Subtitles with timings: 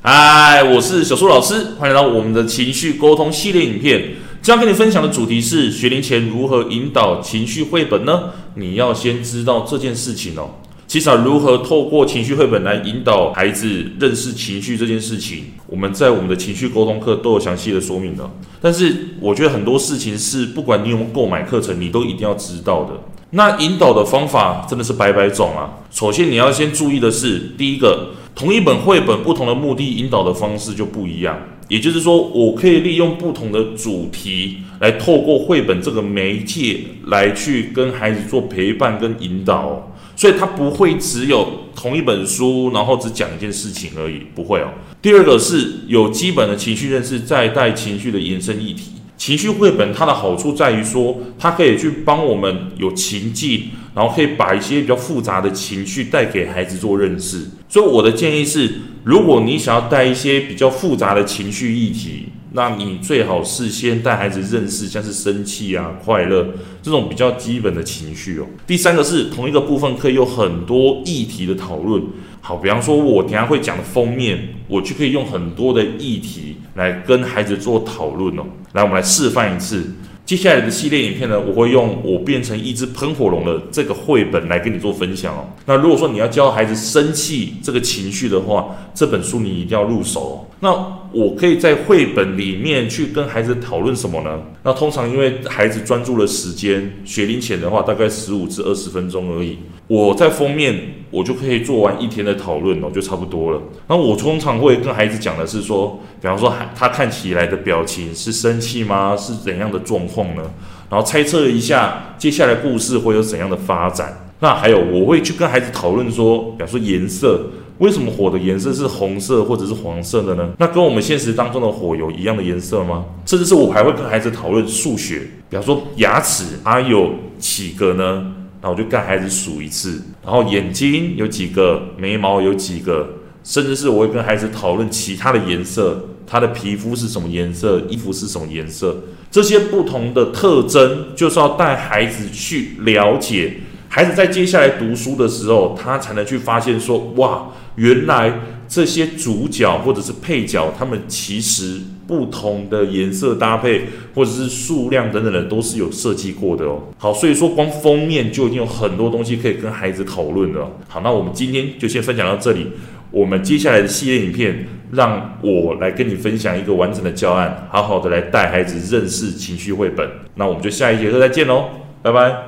[0.00, 4.14] 嗨，我是小苏老师，欢迎来到我们的情绪沟通系列影片。
[4.40, 8.30] 今天跟你分享的主题是学龄前如何引导情绪绘本呢？
[8.54, 10.50] 你要先知道这件事情哦。
[10.86, 18.30] 其实啊，如何透过情绪绘本来引导孩子认识情绪这件事情，我们在我们的情绪沟通课都有详细的说明的。
[18.60, 22.92] 但是我觉得很多事情是不管你有没有购买课程，你都一定要知道的。
[23.30, 25.68] 那引导的方法真的是百百种啊。
[25.90, 31.36] 首先你要先注意的是，第一个，同一本绘本不同的目的引导的方式就不一样。
[31.66, 39.92] 也就是说，我可以利用不同的主题来透过绘本这个媒介来去跟孩子做陪伴跟引导。
[40.14, 44.68] 所以它不会只有同一本书，然后只讲一件事情而已，不会哦。
[45.02, 48.92] 第二个是有基本的情绪认识，再带情绪的延伸议题。
[49.28, 53.64] 情绪绘本它的好处在于说，它可以去帮我们有情境，
[53.94, 57.46] 然后可以把一些比较复杂的情绪带给孩子做认识。
[57.68, 66.46] 所以我的建议是，如果你想要带一些比较复杂的情绪议题，那你最好事先带孩子认识，像是生气啊、快乐
[66.82, 68.46] 这种比较基本的情绪哦。
[68.66, 72.02] 第三个是同一个部分可以有很多议题的讨论。
[72.40, 78.44] 好，比方说我等下会讲的封面，我就可以用很多的议题来跟孩子做讨论哦。
[78.72, 79.84] 来，我们来示范一次。
[80.28, 85.48] 接下来的系列影片呢，我会用我变成一只喷火龙的这个绘本来跟你做分享哦。
[85.64, 90.44] 那如果说你要教孩子生气这个情绪的话，这本书你一定要入手哦。
[90.60, 90.70] 那
[91.12, 94.38] 我可以在绘本里面去跟孩子讨论什么呢？
[94.62, 99.56] 那通常因为孩子专注的时间，学龄前的话大概十五至二十分钟而已。
[99.88, 100.78] 我在封面，
[101.10, 103.60] 我就可以做完一天的讨论哦，就差不多了。
[103.88, 109.16] 那我通常会跟孩子讲的是说，比方说，他看起来的表情是生气吗？
[109.16, 110.42] 是怎样的状况呢？
[110.90, 114.30] 然后猜测一下接下来故事会有怎样的发展。
[114.40, 117.40] 那还有，我会去跟孩子讨论说，比方说颜色，
[117.78, 120.50] 为什么火的颜色是红色或者是黄色的呢？
[120.58, 123.06] 那跟我们现实当中的火有一样的颜色吗？
[123.24, 128.34] 甚至是我还会跟孩子讨论数学，比方说牙齿啊有几个呢？
[128.60, 133.08] 那我就跟孩子数一次，然后眼睛有几个，眉毛有几个，
[133.44, 138.96] 甚至是我会跟孩子讨论其他的颜色，他的皮肤是什么颜色，衣服是什么颜色，
[139.30, 143.58] 这些不同的特征就是要带孩子去了解，
[143.98, 148.32] 孩子在接下来读书的时候，他才能去发现说，哇，原来
[148.68, 151.80] 这些主角或者是配角，他们其实。
[152.08, 153.82] 不同的颜色搭配，
[154.14, 156.84] 或者是数量等等的，都是有设计过的哦。
[156.96, 160.70] 好，所以说光封面就已经有很多东西可以跟孩子讨论了。
[160.88, 162.68] 好，那我们今天就先分享到这里。
[163.10, 170.08] 我们接下来的系列影片，让我来跟你分享一个完整的教案，好好的来带孩子认识情绪绘本。
[170.36, 171.64] 那我们就下一节课再见喽，
[172.00, 172.47] 拜拜。